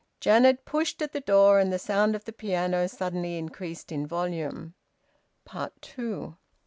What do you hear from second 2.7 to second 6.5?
suddenly increased in volume. TWO.